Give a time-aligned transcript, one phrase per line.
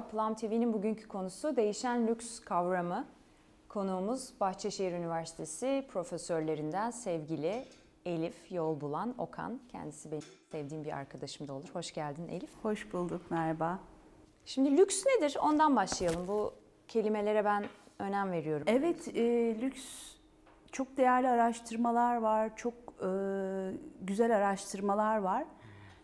[0.00, 3.06] Merhaba, Plum TV'nin bugünkü konusu değişen lüks kavramı.
[3.68, 7.64] Konuğumuz Bahçeşehir Üniversitesi profesörlerinden sevgili
[8.04, 9.60] Elif Yolbulan Okan.
[9.68, 11.68] Kendisi benim sevdiğim bir arkadaşım da olur.
[11.72, 12.50] Hoş geldin Elif.
[12.62, 13.78] Hoş bulduk, merhaba.
[14.44, 15.36] Şimdi lüks nedir?
[15.42, 16.28] Ondan başlayalım.
[16.28, 16.54] Bu
[16.88, 17.64] kelimelere ben
[17.98, 18.66] önem veriyorum.
[18.66, 19.84] Evet, e, lüks
[20.72, 23.08] çok değerli araştırmalar var, çok e,
[24.00, 25.44] güzel araştırmalar var.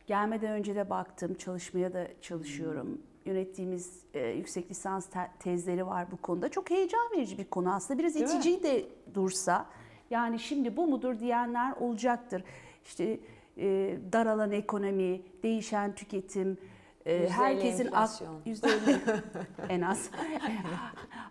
[0.07, 3.01] Gelmeden önce de baktım, çalışmaya da çalışıyorum.
[3.27, 6.49] Yönettiğimiz e, yüksek lisans te- tezleri var bu konuda.
[6.49, 7.99] Çok heyecan verici bir konu aslında.
[7.99, 8.33] Biraz Değil mi?
[8.33, 9.67] itici de dursa,
[10.11, 12.45] yani şimdi bu mudur diyenler olacaktır.
[12.85, 13.19] İşte
[13.59, 16.59] e, daralan ekonomi, değişen tüketim,
[17.07, 17.87] e, %50 herkesin.
[17.87, 18.99] %50
[19.69, 20.11] en az.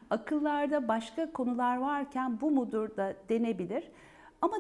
[0.10, 3.92] Akıllarda başka konular varken bu mudur da denebilir.
[4.42, 4.58] Ama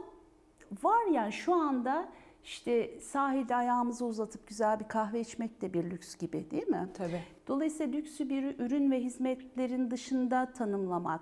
[0.83, 2.07] var yani şu anda
[2.45, 6.89] işte sahilde ayağımızı uzatıp güzel bir kahve içmek de bir lüks gibi değil mi?
[6.93, 7.21] Tabii.
[7.47, 11.21] Dolayısıyla lüksü bir ürün ve hizmetlerin dışında tanımlamak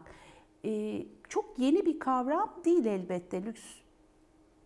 [0.66, 3.44] e, çok yeni bir kavram değil elbette.
[3.44, 3.62] Lüks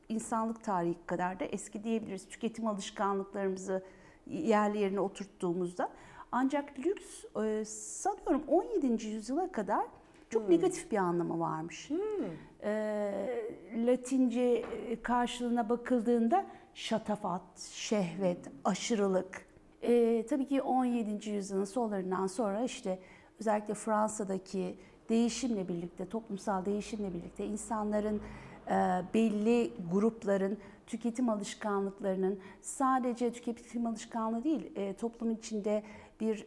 [0.10, 2.28] insanlık tarihi kadar da eski diyebiliriz.
[2.28, 3.84] Tüketim alışkanlıklarımızı
[4.28, 5.90] yerli yerine oturttuğumuzda.
[6.32, 9.08] Ancak lüks e, sanıyorum 17.
[9.08, 9.86] yüzyıla kadar
[10.30, 11.92] çok negatif bir anlamı varmış.
[12.64, 12.72] E,
[13.76, 19.46] Latince e, karşılığına bakıldığında şatafat, şehvet, aşırılık.
[19.82, 21.30] E, tabii ki 17.
[21.30, 23.00] yüzyılın sonlarından sonra işte
[23.40, 24.76] özellikle Fransa'daki
[25.10, 28.22] değişimle birlikte, toplumsal değişimle birlikte insanların
[28.68, 35.84] e, belli grupların tüketim alışkanlıklarının sadece tüketim alışkanlığı değil, e, toplum içinde
[36.20, 36.46] bir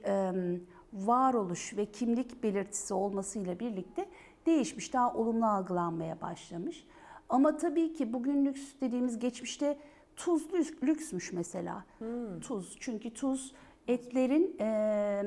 [0.93, 4.09] varoluş ve kimlik belirtisi olmasıyla birlikte
[4.47, 6.87] değişmiş, daha olumlu algılanmaya başlamış.
[7.29, 9.79] Ama tabii ki bugün lüks dediğimiz geçmişte
[10.17, 11.85] tuz lüks- lüksmüş mesela.
[12.41, 13.53] Tuz çünkü tuz
[13.89, 15.23] etlerin e,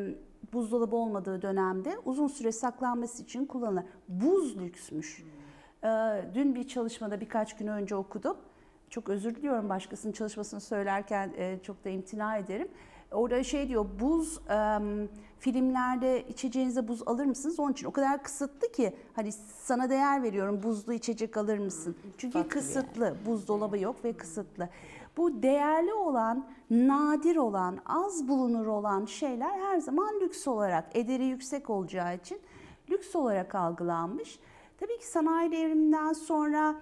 [0.53, 3.83] buzdolabı olmadığı dönemde uzun süre saklanması için kullanılır.
[4.07, 5.23] Buz lüksmüş.
[5.83, 5.87] Ee,
[6.33, 8.37] Dün bir çalışmada birkaç gün önce okudum.
[8.89, 12.67] Çok özür diliyorum başkasının çalışmasını söylerken e, çok da imtina ederim.
[13.13, 15.09] Orada şey diyor buz em,
[15.39, 17.59] filmlerde içeceğinize buz alır mısınız?
[17.59, 19.31] Onun için o kadar kısıtlı ki hani
[19.63, 21.95] sana değer veriyorum buzlu içecek alır mısın?
[22.17, 24.69] Çünkü Farklı kısıtlı buzdolabı yok ve kısıtlı.
[25.17, 31.69] Bu değerli olan, nadir olan, az bulunur olan şeyler her zaman lüks olarak ederi yüksek
[31.69, 32.39] olacağı için
[32.89, 34.39] lüks olarak algılanmış.
[34.79, 36.75] Tabii ki sanayi devriminden sonra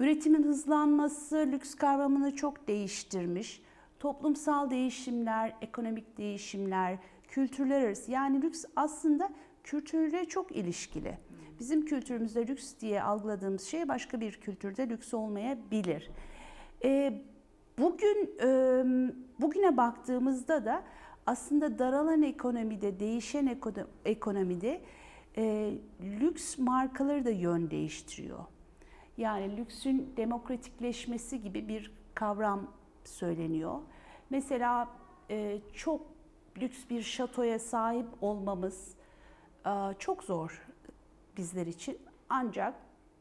[0.00, 3.62] üretimin hızlanması lüks kavramını çok değiştirmiş.
[4.00, 6.98] Toplumsal değişimler, ekonomik değişimler,
[7.28, 9.30] kültürler arası yani lüks aslında
[9.64, 11.18] kültürle çok ilişkili.
[11.60, 16.10] Bizim kültürümüzde lüks diye algıladığımız şey başka bir kültürde lüks olmayabilir.
[16.84, 17.22] Ee,
[17.78, 18.48] bugün e,
[19.40, 20.82] bugüne baktığımızda da
[21.26, 24.80] aslında daralan ekonomide, değişen ekono- ekonomide
[25.36, 25.74] e,
[26.20, 28.38] lüks markaları da yön değiştiriyor.
[29.16, 32.77] Yani lüksün demokratikleşmesi gibi bir kavram
[33.08, 33.80] söyleniyor.
[34.30, 34.88] Mesela
[35.30, 36.00] e, çok
[36.60, 38.94] lüks bir şatoya sahip olmamız
[39.66, 40.66] e, çok zor
[41.36, 41.98] bizler için.
[42.28, 42.74] Ancak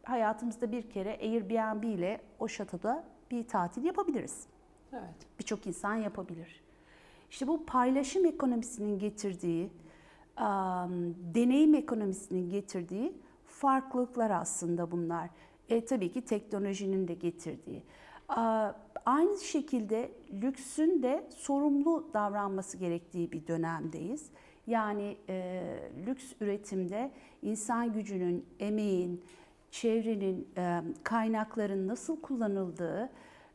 [0.03, 4.47] hayatımızda bir kere Airbnb ile o şatoda bir tatil yapabiliriz
[4.93, 5.15] Evet.
[5.39, 6.61] birçok insan yapabilir.
[7.29, 9.69] İşte bu paylaşım ekonomisinin getirdiği,
[11.33, 13.13] deneyim ekonomisinin getirdiği
[13.45, 15.29] farklılıklar aslında bunlar.
[15.69, 17.83] E, tabii ki teknolojinin de getirdiği.
[19.05, 20.11] Aynı şekilde
[20.41, 24.29] lüksün de sorumlu davranması gerektiği bir dönemdeyiz.
[24.67, 25.63] Yani e,
[26.07, 27.11] lüks üretimde
[27.41, 29.23] insan gücünün, emeğin,
[29.71, 33.09] çevrenin, e, kaynakların nasıl kullanıldığı,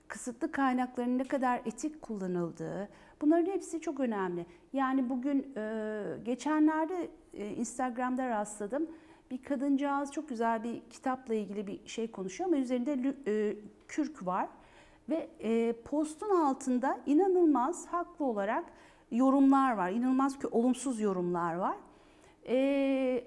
[0.09, 2.89] kısıtlı kaynakların ne kadar etik kullanıldığı
[3.21, 4.47] bunların hepsi çok önemli.
[4.73, 8.87] Yani bugün e, geçenlerde e, Instagram'da rastladım.
[9.31, 13.57] Bir kadıncağız çok güzel bir kitapla ilgili bir şey konuşuyor ama üzerinde e,
[13.89, 14.49] kürk var
[15.09, 18.65] ve e, postun altında inanılmaz haklı olarak
[19.11, 19.91] yorumlar var.
[19.91, 21.77] İnanılmaz ki olumsuz yorumlar var.
[22.49, 23.25] E,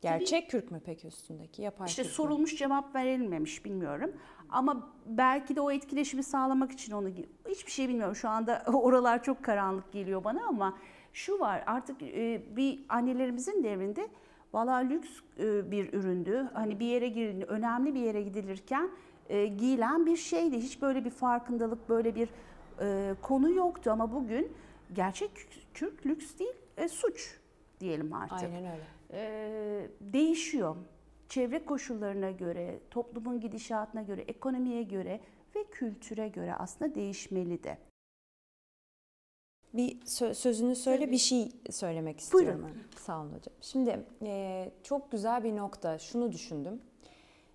[0.00, 1.62] Gerçek kürk mü peki üstündeki?
[1.62, 2.14] Yapay işte kürk mü?
[2.14, 4.12] sorulmuş cevap verilmemiş bilmiyorum.
[4.48, 7.08] Ama belki de o etkileşimi sağlamak için onu
[7.48, 8.16] hiçbir şey bilmiyorum.
[8.16, 10.76] Şu anda oralar çok karanlık geliyor bana ama
[11.12, 14.08] şu var artık e, bir annelerimizin devrinde
[14.52, 16.48] valla lüks e, bir üründü.
[16.54, 18.90] Hani bir yere girildi, önemli bir yere gidilirken
[19.28, 20.56] e, giyilen bir şeydi.
[20.58, 22.28] Hiç böyle bir farkındalık, böyle bir
[22.80, 24.52] e, konu yoktu ama bugün
[24.92, 25.30] gerçek
[25.74, 27.40] kürk lüks değil, e, suç
[27.80, 28.82] diyelim artık Aynen öyle.
[29.12, 30.76] e, değişiyor.
[31.28, 35.20] Çevre koşullarına göre, toplumun gidişatına göre, ekonomiye göre
[35.56, 37.78] ve kültüre göre aslında değişmeli de.
[39.74, 41.12] bir sözünü söyle Tabii.
[41.12, 42.62] bir şey söylemek istiyorum.
[42.62, 42.80] Buyurun.
[42.96, 43.54] Sağ olun hocam.
[43.60, 45.98] Şimdi e, çok güzel bir nokta.
[45.98, 46.80] Şunu düşündüm.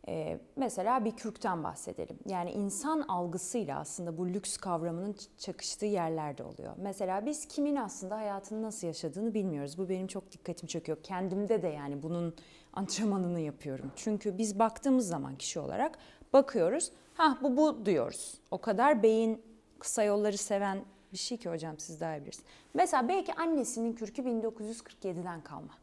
[0.07, 2.19] E, mesela bir kürkten bahsedelim.
[2.25, 6.73] Yani insan algısıyla aslında bu lüks kavramının çakıştığı yerlerde oluyor.
[6.77, 9.77] Mesela biz kimin aslında hayatını nasıl yaşadığını bilmiyoruz.
[9.77, 10.97] Bu benim çok dikkatimi çekiyor.
[11.03, 12.35] Kendimde de yani bunun
[12.73, 13.91] antrenmanını yapıyorum.
[13.95, 15.97] Çünkü biz baktığımız zaman kişi olarak
[16.33, 16.91] bakıyoruz.
[17.13, 18.41] Ha bu bu diyoruz.
[18.51, 19.41] O kadar beyin
[19.79, 22.47] kısa yolları seven bir şey ki hocam siz daha bilirsiniz.
[22.73, 25.73] Mesela belki annesinin kürkü 1947'den kalma.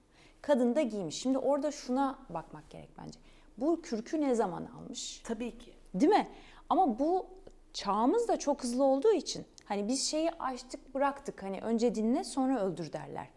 [0.42, 1.16] Kadın da giymiş.
[1.16, 3.20] Şimdi orada şuna bakmak gerek bence.
[3.60, 5.20] Bu kürkü ne zaman almış?
[5.24, 5.72] Tabii ki.
[5.94, 6.28] Değil mi?
[6.68, 7.26] Ama bu
[7.72, 11.42] çağımız da çok hızlı olduğu için hani biz şeyi açtık bıraktık.
[11.42, 13.28] Hani önce dinle sonra öldür derler.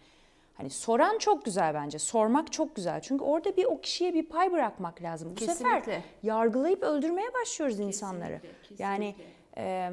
[0.53, 1.99] Hani soran çok güzel bence.
[1.99, 3.01] Sormak çok güzel.
[3.01, 5.29] Çünkü orada bir o kişiye bir pay bırakmak lazım.
[5.31, 5.79] Bu kesinlikle.
[5.79, 8.41] sefer yargılayıp öldürmeye başlıyoruz kesinlikle, insanları.
[8.41, 8.83] Kesinlikle.
[8.83, 9.15] Yani
[9.57, 9.91] e,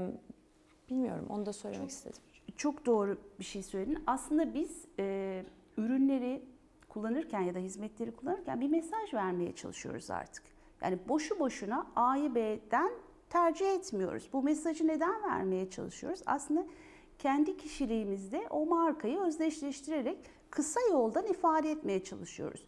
[0.91, 2.23] bilmiyorum onu da söylemek çok, istedim.
[2.57, 4.03] Çok doğru bir şey söyledin.
[4.07, 5.45] Aslında biz e,
[5.77, 6.43] ürünleri
[6.99, 10.43] kullanırken ya da hizmetleri kullanırken bir mesaj vermeye çalışıyoruz artık.
[10.83, 12.91] Yani boşu boşuna A'yı B'den
[13.31, 14.29] tercih etmiyoruz.
[14.33, 16.23] Bu mesajı neden vermeye çalışıyoruz?
[16.27, 16.67] Aslında
[17.19, 20.19] kendi kişiliğimizde o markayı özdeşleştirerek
[20.51, 22.67] kısa yoldan ifade etmeye çalışıyoruz.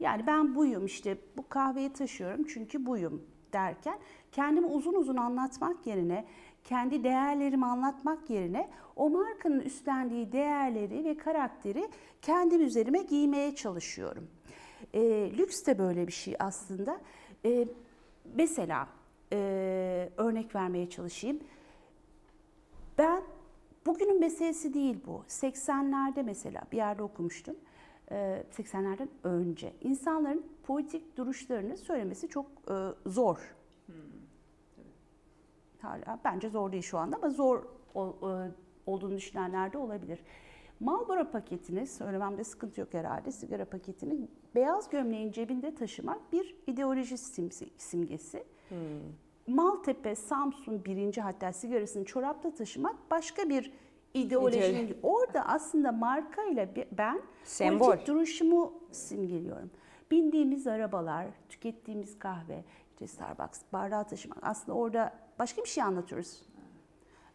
[0.00, 3.22] Yani ben buyum işte bu kahveyi taşıyorum çünkü buyum
[3.52, 3.98] derken
[4.32, 6.24] kendimi uzun uzun anlatmak yerine
[6.64, 11.88] kendi değerlerimi anlatmak yerine o markanın üstlendiği değerleri ve karakteri
[12.22, 14.28] kendim üzerime giymeye çalışıyorum.
[14.94, 15.00] E,
[15.38, 17.00] lüks de böyle bir şey aslında.
[17.44, 17.68] E,
[18.34, 18.88] mesela
[19.32, 21.40] e, örnek vermeye çalışayım.
[22.98, 23.22] Ben
[23.86, 25.24] bugünün meselesi değil bu.
[25.28, 27.56] 80'lerde mesela bir yerde okumuştum.
[28.10, 32.46] 80'lerden önce insanların politik duruşlarını söylemesi çok
[33.06, 33.54] zor
[35.82, 37.62] Hala bence zor değil şu anda ama zor
[37.96, 38.50] e,
[38.86, 40.22] olduğunu düşünenler de olabilir.
[40.80, 47.18] Marlboro paketini, söylememde sıkıntı yok herhalde, sigara paketini beyaz gömleğin cebinde taşımak bir ideoloji
[47.78, 48.44] simgesi.
[48.68, 48.76] Hmm.
[49.54, 53.72] Maltepe, Samsun birinci hatta sigarasını çorapta taşımak başka bir
[54.14, 54.96] ideolojinin.
[55.02, 57.86] Orada aslında marka ile ben Sembol.
[57.86, 59.70] politik duruşumu simgeliyorum.
[60.10, 62.64] Bindiğimiz arabalar, tükettiğimiz kahve,
[63.00, 66.42] işte Starbucks bardağı taşımak aslında orada başka bir şey anlatıyoruz.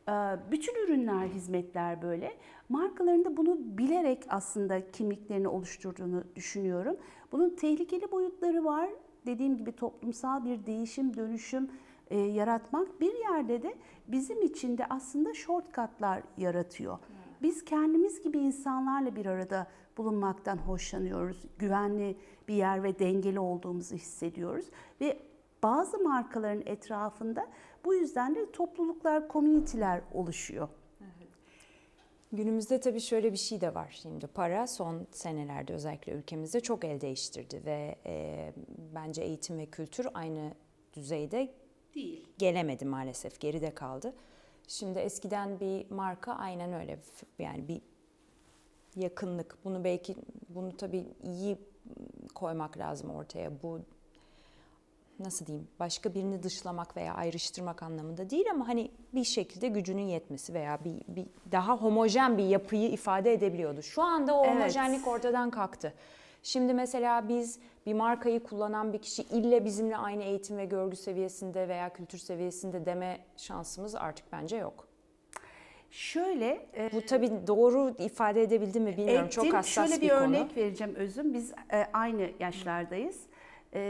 [0.09, 0.11] Ee,
[0.51, 2.37] bütün ürünler, hizmetler böyle.
[2.69, 6.97] Markaların da bunu bilerek aslında kimliklerini oluşturduğunu düşünüyorum.
[7.31, 8.89] Bunun tehlikeli boyutları var.
[9.25, 11.71] Dediğim gibi toplumsal bir değişim, dönüşüm
[12.09, 13.75] e, yaratmak bir yerde de
[14.07, 16.99] bizim için de aslında shortcutlar yaratıyor.
[17.41, 19.67] Biz kendimiz gibi insanlarla bir arada
[19.97, 21.45] bulunmaktan hoşlanıyoruz.
[21.57, 22.17] Güvenli
[22.47, 24.65] bir yer ve dengeli olduğumuzu hissediyoruz
[25.01, 25.19] ve
[25.65, 27.47] bazı markaların etrafında
[27.85, 30.69] bu yüzden de topluluklar, komüniteler oluşuyor.
[32.31, 34.27] Günümüzde tabii şöyle bir şey de var şimdi.
[34.27, 38.53] Para son senelerde özellikle ülkemizde çok el değiştirdi ve e,
[38.95, 40.51] bence eğitim ve kültür aynı
[40.93, 41.53] düzeyde
[41.95, 42.27] değil.
[42.37, 44.13] Gelemedi maalesef, geride kaldı.
[44.67, 46.99] Şimdi eskiden bir marka aynen öyle
[47.39, 47.81] yani bir
[48.95, 49.57] yakınlık.
[49.63, 50.15] Bunu belki
[50.49, 51.57] bunu tabii iyi
[52.35, 53.63] koymak lazım ortaya.
[53.63, 53.79] Bu
[55.19, 60.53] nasıl diyeyim başka birini dışlamak veya ayrıştırmak anlamında değil ama hani bir şekilde gücünün yetmesi
[60.53, 63.81] veya bir, bir daha homojen bir yapıyı ifade edebiliyordu.
[63.81, 64.55] Şu anda o evet.
[64.55, 65.93] homojenlik ortadan kalktı.
[66.43, 71.67] Şimdi mesela biz bir markayı kullanan bir kişi ille bizimle aynı eğitim ve görgü seviyesinde
[71.67, 74.87] veya kültür seviyesinde deme şansımız artık bence yok.
[75.91, 79.25] Şöyle e, bu tabii doğru ifade edebildim mi bilmiyorum.
[79.25, 79.43] Ettim.
[79.43, 80.19] Çok hassas Şöyle bir, bir konu.
[80.19, 81.33] Şöyle bir örnek vereceğim Özüm.
[81.33, 83.17] Biz e, aynı yaşlardayız
[83.73, 83.81] e,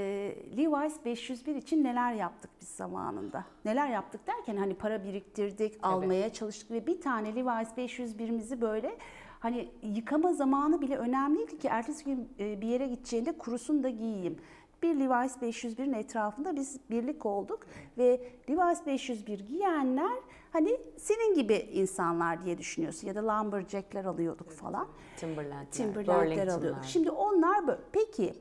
[0.58, 3.46] Levi's 501 için neler yaptık biz zamanında?
[3.66, 5.84] Neler yaptık derken hani para biriktirdik, evet.
[5.84, 8.98] almaya çalıştık ve bir tane Levi's 501'imizi böyle
[9.40, 14.38] hani yıkama zamanı bile önemliydi ki ertesi gün e, bir yere gideceğinde kurusun da giyeyim.
[14.84, 17.60] Bir Levi's 501'in etrafında biz birlik olduk
[17.98, 20.18] ve Levi's 501 giyenler
[20.52, 24.88] hani senin gibi insanlar diye düşünüyorsun ya da lumberjackler alıyorduk falan.
[25.18, 26.86] Timberland'ler, Timberland'ler alıyorduk.
[26.86, 27.82] Şimdi onlar böyle.
[27.92, 28.34] Peki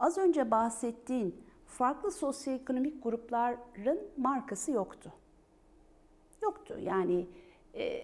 [0.00, 5.12] Az önce bahsettiğin farklı sosyoekonomik grupların markası yoktu.
[6.42, 6.78] Yoktu.
[6.80, 7.26] Yani
[7.74, 8.00] e,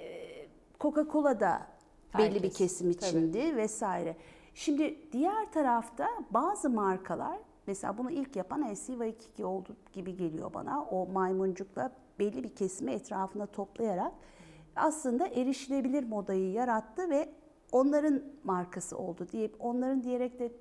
[0.81, 1.67] Coca-Cola da
[2.19, 3.57] belli Herkes, bir kesim içindi tabii.
[3.57, 4.17] vesaire.
[4.55, 10.85] Şimdi diğer tarafta bazı markalar mesela bunu ilk yapan LC Waikiki oldu gibi geliyor bana.
[10.85, 14.13] O maymuncukla belli bir kesimi etrafına toplayarak
[14.77, 17.29] aslında erişilebilir modayı yarattı ve
[17.73, 20.53] onların markası oldu deyip onların diyerek de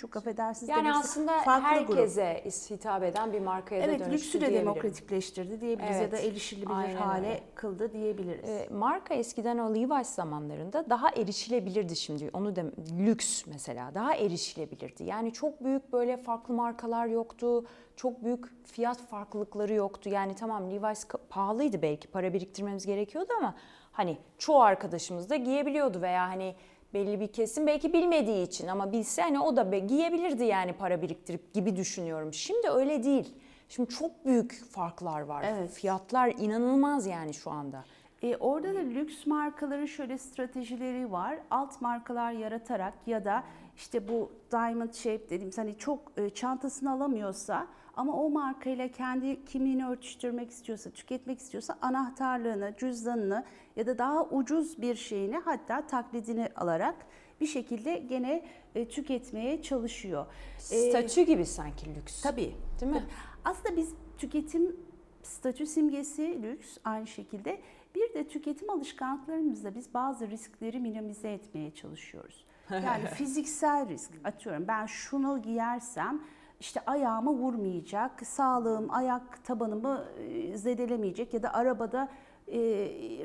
[0.00, 1.98] çok affedersiniz Yani demesi aslında farklı grup.
[1.98, 6.18] herkese hitap eden bir markaya da Evet dönüştü lüksü de demokratikleştirdi diyebiliriz ya Evet, da
[6.18, 7.40] erişilebilir aynen hale öyle.
[7.54, 8.48] kıldı diyebiliriz.
[8.50, 12.30] E, marka eskiden o Levi's zamanlarında daha erişilebilirdi şimdi.
[12.32, 12.62] Onu da
[12.98, 15.04] lüks mesela daha erişilebilirdi.
[15.04, 17.64] Yani çok büyük böyle farklı markalar yoktu.
[17.96, 20.08] Çok büyük fiyat farklılıkları yoktu.
[20.08, 23.54] Yani tamam Levi's pahalıydı belki para biriktirmemiz gerekiyordu ama
[23.92, 26.54] hani çoğu arkadaşımız da giyebiliyordu veya hani
[26.94, 31.54] belli bir kesim belki bilmediği için ama bilse hani o da giyebilirdi yani para biriktirip
[31.54, 32.34] gibi düşünüyorum.
[32.34, 33.34] Şimdi öyle değil.
[33.68, 35.44] Şimdi çok büyük farklar var.
[35.48, 35.70] Evet.
[35.70, 37.84] Fiyatlar inanılmaz yani şu anda.
[38.22, 41.38] E, orada da lüks markaların şöyle stratejileri var.
[41.50, 43.44] Alt markalar yaratarak ya da
[43.76, 47.66] işte bu diamond shape dediğimiz hani çok e, çantasını alamıyorsa
[48.00, 53.44] ama o markayla kendi kimliğini örtüştürmek istiyorsa, tüketmek istiyorsa anahtarlığını, cüzdanını
[53.76, 56.94] ya da daha ucuz bir şeyini hatta taklidini alarak
[57.40, 60.26] bir şekilde gene e, tüketmeye çalışıyor.
[60.56, 62.22] E, Statü gibi sanki lüks.
[62.22, 62.54] Tabii.
[62.80, 63.04] Değil mi?
[63.44, 64.76] Aslında biz tüketim
[65.22, 67.60] statü simgesi lüks aynı şekilde
[67.94, 72.44] bir de tüketim alışkanlıklarımızda biz bazı riskleri minimize etmeye çalışıyoruz.
[72.70, 76.20] Yani fiziksel risk atıyorum ben şunu giyersem
[76.60, 82.08] işte ayağımı vurmayacak, sağlığım, ayak tabanımı e, zedelemeyecek ya da arabada
[82.48, 82.58] e,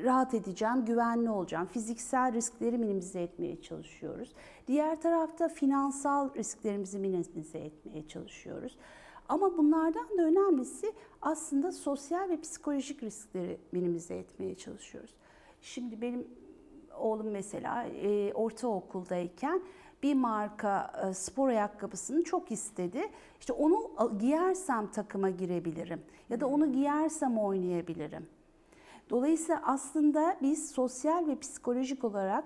[0.03, 1.65] rahat edeceğim, güvenli olacağım.
[1.65, 4.33] Fiziksel riskleri minimize etmeye çalışıyoruz.
[4.67, 8.77] Diğer tarafta finansal risklerimizi minimize etmeye çalışıyoruz.
[9.29, 15.15] Ama bunlardan da önemlisi aslında sosyal ve psikolojik riskleri minimize etmeye çalışıyoruz.
[15.61, 16.27] Şimdi benim
[16.97, 19.61] oğlum mesela e, ortaokuldayken
[20.03, 23.01] bir marka e, spor ayakkabısını çok istedi.
[23.39, 28.27] İşte onu giyersem takıma girebilirim ya da onu giyersem oynayabilirim.
[29.09, 32.43] Dolayısıyla aslında biz sosyal ve psikolojik olarak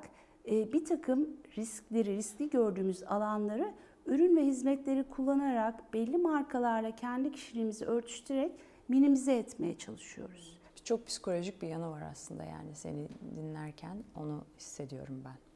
[0.52, 3.74] e, bir takım riskleri, riskli gördüğümüz alanları
[4.06, 8.52] ürün ve hizmetleri kullanarak belli markalarla kendi kişiliğimizi örtüştürerek
[8.88, 10.60] minimize etmeye çalışıyoruz.
[10.84, 15.49] Çok psikolojik bir yanı var aslında yani seni dinlerken onu hissediyorum ben.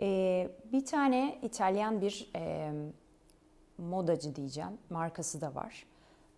[0.00, 2.72] Ee, bir tane İtalyan bir e,
[3.78, 5.86] modacı diyeceğim, markası da var.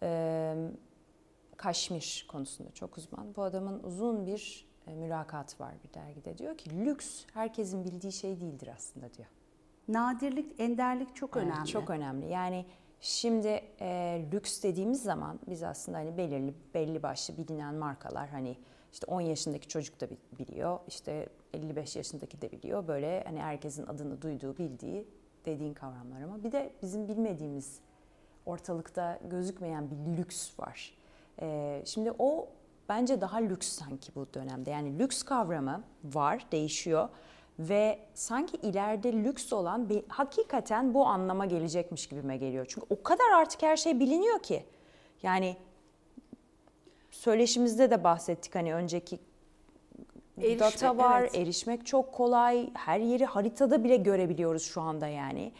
[0.02, 0.56] Ee,
[1.56, 3.36] Kaşmir konusunda çok uzman.
[3.36, 6.38] Bu adamın uzun bir e, mülakatı var bir dergide.
[6.38, 9.28] Diyor ki lüks herkesin bildiği şey değildir aslında diyor.
[9.88, 11.66] Nadirlik, enderlik çok önemli.
[11.66, 12.26] Çok önemli.
[12.28, 12.66] Yani
[13.00, 18.56] şimdi e, lüks dediğimiz zaman biz aslında hani belirli belli başlı bilinen markalar hani
[18.96, 22.88] işte 10 yaşındaki çocuk da bi- biliyor, işte 55 yaşındaki de biliyor.
[22.88, 25.08] Böyle hani herkesin adını duyduğu, bildiği
[25.46, 27.80] dediğin kavramlar ama bir de bizim bilmediğimiz
[28.46, 30.94] ortalıkta gözükmeyen bir lüks var.
[31.40, 32.48] E, şimdi o
[32.88, 34.70] bence daha lüks sanki bu dönemde.
[34.70, 37.08] Yani lüks kavramı var, değişiyor
[37.58, 42.66] ve sanki ileride lüks olan bir hakikaten bu anlama gelecekmiş gibime geliyor.
[42.68, 44.66] Çünkü o kadar artık her şey biliniyor ki.
[45.22, 45.56] Yani
[47.16, 49.18] söyleşimizde de bahsettik hani önceki
[50.38, 51.34] Erişme, data var, evet.
[51.34, 52.70] erişmek çok kolay.
[52.74, 55.52] Her yeri haritada bile görebiliyoruz şu anda yani.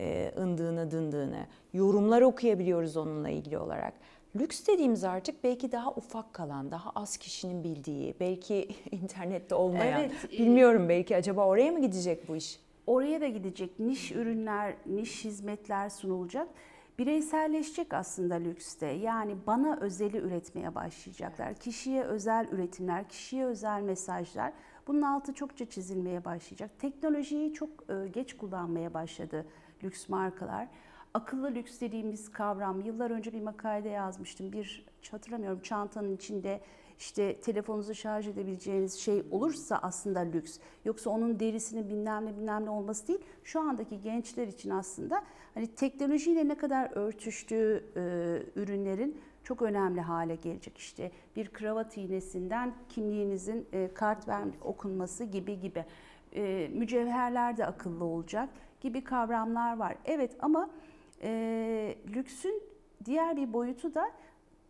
[0.00, 1.46] Ee, ındığını dındığını.
[1.72, 3.94] Yorumlar okuyabiliyoruz onunla ilgili olarak.
[4.36, 10.00] Lüks dediğimiz artık belki daha ufak kalan, daha az kişinin bildiği, belki internette olmayan.
[10.00, 10.12] Evet.
[10.32, 12.60] Bilmiyorum belki acaba oraya mı gidecek bu iş?
[12.86, 16.48] Oraya da gidecek niş ürünler, niş hizmetler sunulacak.
[16.98, 18.86] Bireyselleşecek aslında lükste.
[18.86, 21.54] Yani bana özeli üretmeye başlayacaklar.
[21.54, 24.52] Kişiye özel üretimler, kişiye özel mesajlar.
[24.86, 26.70] Bunun altı çokça çizilmeye başlayacak.
[26.78, 29.46] Teknolojiyi çok e, geç kullanmaya başladı
[29.84, 30.68] lüks markalar.
[31.16, 34.52] Akıllı lüks dediğimiz kavram yıllar önce bir makalede yazmıştım.
[34.52, 36.60] Bir hatırlamıyorum çantanın içinde
[36.98, 40.58] işte telefonunuzu şarj edebileceğiniz şey olursa aslında lüks.
[40.84, 43.20] Yoksa onun derisinin bilmem ne bilmem ne olması değil.
[43.44, 50.34] Şu andaki gençler için aslında hani teknolojiyle ne kadar örtüştüğü e, ürünlerin çok önemli hale
[50.34, 50.78] gelecek.
[50.78, 55.84] İşte bir kravat iğnesinden kimliğinizin e, kart ver okunması gibi gibi.
[56.34, 58.48] E, mücevherler de akıllı olacak
[58.80, 59.96] gibi kavramlar var.
[60.04, 60.70] Evet ama
[61.22, 62.62] e, lüksün
[63.04, 64.12] diğer bir boyutu da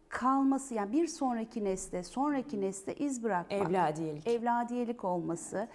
[0.09, 3.69] kalması yani bir sonraki nesle, sonraki nesle iz bırakmak.
[3.69, 4.26] Evladiyelik.
[4.26, 5.69] Evladiyelik olması,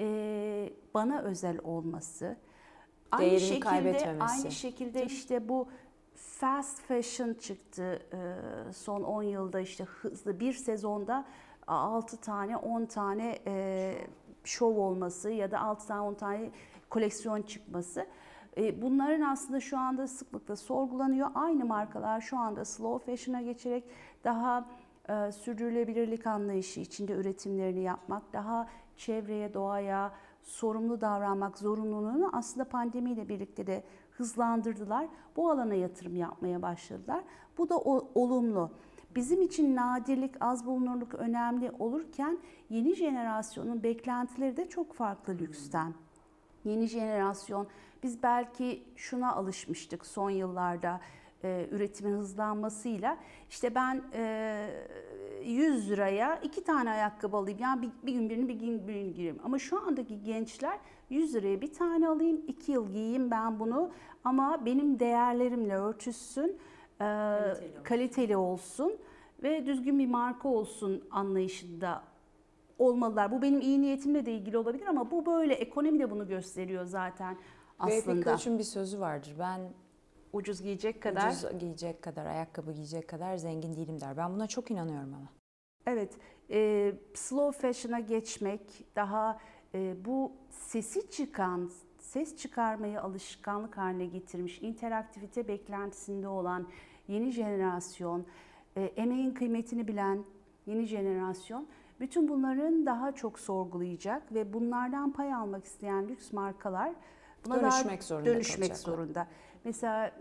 [0.00, 2.36] e, bana özel olması.
[3.18, 4.34] Değerini kaybetmemesi.
[4.34, 5.68] Aynı şekilde işte bu
[6.14, 11.24] fast fashion çıktı e, son 10 yılda işte hızlı bir sezonda
[11.66, 13.94] 6 tane 10 tane e,
[14.44, 16.50] şov olması ya da 6 tane 10 tane
[16.90, 18.06] koleksiyon çıkması.
[18.56, 21.30] E, Bunların aslında şu anda sıklıkla sorgulanıyor.
[21.34, 23.84] Aynı markalar şu anda slow fashion'a geçerek
[24.24, 24.66] daha
[25.08, 33.66] e, sürdürülebilirlik anlayışı içinde üretimlerini yapmak, daha çevreye, doğaya sorumlu davranmak zorunluluğunu aslında pandemiyle birlikte
[33.66, 35.08] de hızlandırdılar.
[35.36, 37.24] Bu alana yatırım yapmaya başladılar.
[37.58, 37.78] Bu da
[38.14, 38.70] olumlu.
[39.14, 42.38] Bizim için nadirlik, az bulunurluk önemli olurken
[42.70, 45.94] yeni jenerasyonun beklentileri de çok farklı lüksten.
[46.64, 47.66] Yeni jenerasyon
[48.02, 51.00] biz belki şuna alışmıştık son yıllarda
[51.44, 53.18] e, üretimin hızlanmasıyla.
[53.50, 54.70] İşte ben e,
[55.44, 57.58] 100 liraya iki tane ayakkabı alayım.
[57.62, 59.38] Yani bir, bir gün birini bir gün birini giyeyim.
[59.44, 60.78] Ama şu andaki gençler
[61.10, 63.90] 100 liraya bir tane alayım, iki yıl giyeyim ben bunu.
[64.24, 66.58] Ama benim değerlerimle örtüşsün,
[67.00, 67.82] e, kaliteli, olsun.
[67.84, 68.96] kaliteli olsun
[69.42, 72.02] ve düzgün bir marka olsun anlayışında
[72.78, 73.32] olmalılar.
[73.32, 77.36] Bu benim iyi niyetimle de ilgili olabilir ama bu böyle ekonomi de bunu gösteriyor zaten
[77.80, 78.32] aslında.
[78.32, 79.34] Koç'un bir sözü vardır.
[79.38, 79.60] Ben
[80.32, 84.16] ucuz giyecek kadar ucuz giyecek kadar, ayakkabı giyecek kadar zengin değilim der.
[84.16, 85.28] Ben buna çok inanıyorum ama.
[85.86, 86.12] Evet,
[86.50, 89.38] e, slow fashion'a geçmek, daha
[89.74, 96.68] e, bu sesi çıkan, ses çıkarmayı alışkanlık haline getirmiş, interaktivite beklentisinde olan
[97.08, 98.26] yeni jenerasyon,
[98.76, 100.24] e, emeğin kıymetini bilen
[100.66, 101.68] yeni jenerasyon
[102.00, 106.94] bütün bunların daha çok sorgulayacak ve bunlardan pay almak isteyen lüks markalar
[107.46, 109.26] buna dönüşmek zorunda dönüşmek zorunda.
[109.64, 110.12] Mesela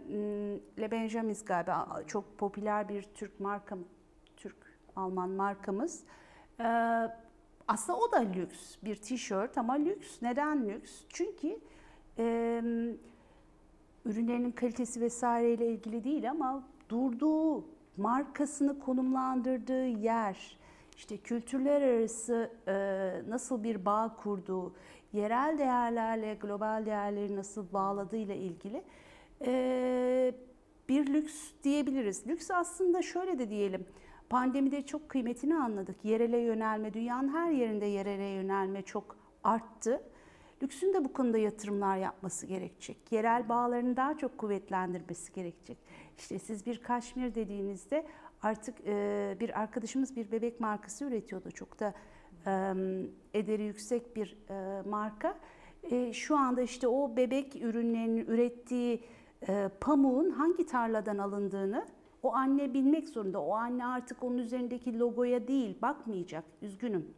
[0.79, 3.77] Le Benjamin galiba çok popüler bir Türk marka,
[4.37, 4.55] Türk
[4.95, 6.03] Alman markamız.
[6.59, 6.63] Ee,
[7.67, 10.21] aslında o da lüks bir tişört ama lüks.
[10.21, 10.91] Neden lüks?
[11.09, 11.59] Çünkü
[12.17, 12.61] e,
[14.05, 17.65] ürünlerinin kalitesi vesaireyle ilgili değil ama durduğu,
[17.97, 20.57] markasını konumlandırdığı yer,
[20.97, 22.73] işte kültürler arası e,
[23.29, 24.73] nasıl bir bağ kurduğu,
[25.13, 28.83] yerel değerlerle global değerleri nasıl bağladığıyla ilgili
[29.45, 30.33] e,
[30.89, 32.27] bir lüks diyebiliriz.
[32.27, 33.85] Lüks aslında şöyle de diyelim.
[34.29, 36.05] Pandemide çok kıymetini anladık.
[36.05, 40.01] Yerele yönelme, dünyanın her yerinde yerele yönelme çok arttı.
[40.63, 43.11] Lüksün de bu konuda yatırımlar yapması gerekecek.
[43.11, 45.77] Yerel bağlarını daha çok kuvvetlendirmesi gerekecek.
[46.17, 48.05] İşte siz bir kaşmir dediğinizde
[48.41, 48.85] artık
[49.39, 51.51] bir arkadaşımız bir bebek markası üretiyordu.
[51.51, 51.93] Çok da
[53.33, 54.37] ederi yüksek bir
[54.89, 55.37] marka.
[55.83, 59.03] E, şu anda işte o bebek ürünlerinin ürettiği
[59.47, 61.85] e, pamuğun hangi tarladan alındığını
[62.23, 63.41] o anne bilmek zorunda.
[63.41, 66.43] O anne artık onun üzerindeki logoya değil bakmayacak.
[66.61, 67.13] Üzgünüm.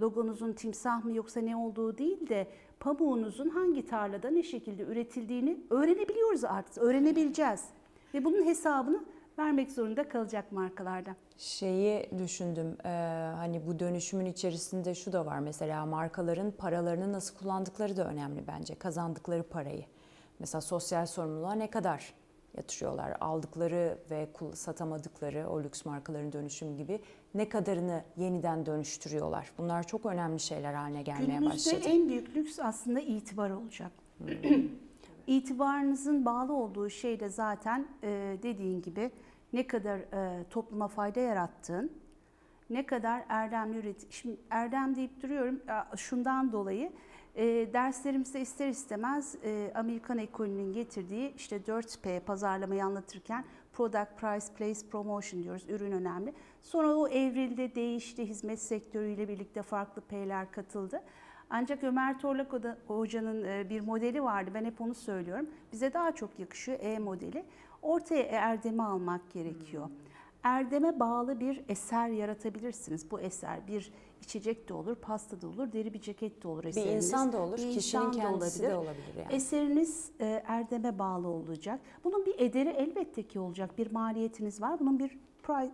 [0.00, 2.46] Logonuzun timsah mı yoksa ne olduğu değil de
[2.80, 6.78] pamuğunuzun hangi tarlada ne şekilde üretildiğini öğrenebiliyoruz artık.
[6.78, 7.64] Öğrenebileceğiz.
[8.14, 9.04] Ve bunun hesabını
[9.38, 11.16] vermek zorunda kalacak markalarda.
[11.36, 12.88] Şeyi düşündüm e,
[13.36, 18.74] hani bu dönüşümün içerisinde şu da var mesela markaların paralarını nasıl kullandıkları da önemli bence
[18.74, 19.84] kazandıkları parayı.
[20.38, 22.14] Mesela sosyal sorumluluğa ne kadar
[22.56, 23.16] yatırıyorlar?
[23.20, 27.00] Aldıkları ve satamadıkları o lüks markaların dönüşüm gibi
[27.34, 29.52] ne kadarını yeniden dönüştürüyorlar?
[29.58, 31.74] Bunlar çok önemli şeyler haline gelmeye Günümüzde başladı.
[31.74, 33.92] Günümüzde en büyük lüks aslında itibar olacak.
[34.18, 34.28] Hmm.
[35.26, 37.88] İtibarınızın bağlı olduğu şey de zaten
[38.42, 39.10] dediğin gibi
[39.52, 41.92] ne kadar e, topluma fayda yarattığın,
[42.70, 44.12] ne kadar erdemli üret.
[44.12, 45.60] Şimdi erdem deyip duruyorum
[45.96, 46.92] şundan dolayı
[47.34, 54.88] e, derslerimizde ister istemez e, Amerikan ekolünün getirdiği işte 4P pazarlamayı anlatırken Product, Price, Place,
[54.90, 55.64] Promotion diyoruz.
[55.68, 56.34] Ürün önemli.
[56.62, 58.28] Sonra o evrildi, değişti.
[58.28, 61.02] Hizmet sektörüyle birlikte farklı P'ler katıldı.
[61.50, 62.52] Ancak Ömer Torlak
[62.86, 64.50] Hoca'nın e, bir modeli vardı.
[64.54, 65.50] Ben hep onu söylüyorum.
[65.72, 67.44] Bize daha çok yakışıyor E modeli.
[67.82, 69.86] Ortaya erdemi almak gerekiyor.
[69.86, 69.94] Hmm.
[70.42, 73.10] Erdeme bağlı bir eser yaratabilirsiniz.
[73.10, 76.92] Bu eser bir içecek de olur, pasta da olur, deri bir ceket de olur eseriniz.
[76.92, 78.70] Bir insan da olur, bir kişinin kendisi olabilir.
[78.70, 79.34] de olabilir yani.
[79.34, 81.80] Eseriniz e, erdeme bağlı olacak.
[82.04, 83.78] Bunun bir ederi elbette ki olacak.
[83.78, 84.80] Bir maliyetiniz var.
[84.80, 85.18] Bunun bir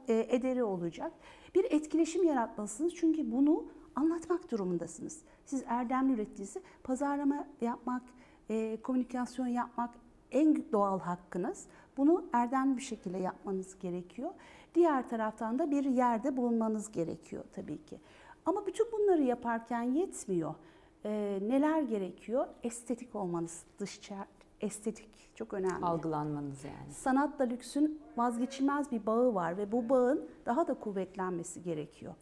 [0.09, 1.13] e, ederi olacak.
[1.55, 2.95] Bir etkileşim yaratmalısınız.
[2.95, 3.65] Çünkü bunu
[3.97, 5.23] anlatmak durumundasınız.
[5.45, 8.03] Siz erdemli ürettiğinizi pazarlama yapmak,
[8.51, 9.91] e, komünikasyon yapmak
[10.35, 11.67] en doğal hakkınız.
[11.97, 14.31] Bunu erdemli bir şekilde yapmanız gerekiyor.
[14.75, 18.01] Diğer taraftan da bir yerde bulunmanız gerekiyor tabii ki.
[18.47, 20.55] Ama bütün bunları yaparken yetmiyor.
[21.05, 22.47] Ee, neler gerekiyor?
[22.63, 24.11] Estetik olmanız, dış
[24.61, 25.85] estetik çok önemli.
[25.85, 26.93] Algılanmanız yani.
[26.93, 32.15] Sanatla lüksün vazgeçilmez bir bağı var ve bu bağın daha da kuvvetlenmesi gerekiyor.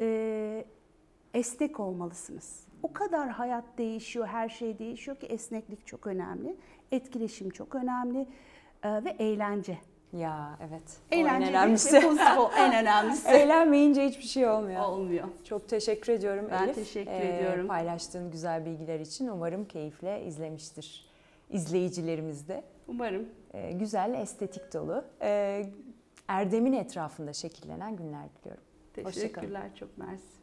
[0.00, 0.64] Ee,
[1.34, 2.69] esnek olmalısınız.
[2.82, 6.56] O kadar hayat değişiyor, her şey değişiyor ki esneklik çok önemli.
[6.92, 8.26] Etkileşim çok önemli
[8.82, 9.78] ee, ve eğlence.
[10.12, 10.98] Ya evet.
[11.10, 11.96] Eğlenceli en önemlisi.
[11.96, 13.28] ve pozitif ol, en önemlisi.
[13.30, 14.82] Eğlenmeyince hiçbir şey olmuyor.
[14.82, 15.28] Olmuyor.
[15.44, 16.76] Çok teşekkür ediyorum ben Elif.
[16.76, 17.68] Ben teşekkür ee, ediyorum.
[17.68, 21.10] Paylaştığın güzel bilgiler için umarım keyifle izlemiştir
[21.50, 22.64] izleyicilerimiz de.
[22.88, 23.28] Umarım.
[23.54, 25.04] Ee, güzel, estetik dolu.
[25.22, 25.66] Ee,
[26.28, 28.64] Erdem'in etrafında şekillenen günler diliyorum.
[28.94, 30.39] Teşekkürler çok mersi.